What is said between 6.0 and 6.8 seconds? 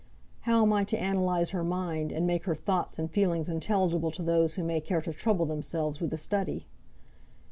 with the study?